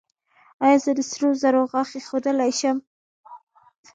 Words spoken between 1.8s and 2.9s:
ایښودلی شم؟